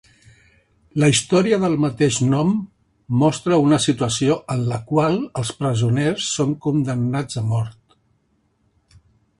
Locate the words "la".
1.01-1.09, 4.73-4.81